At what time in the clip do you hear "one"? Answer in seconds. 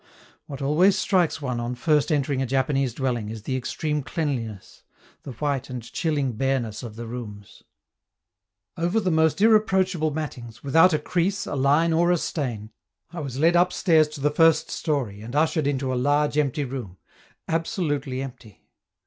1.43-1.59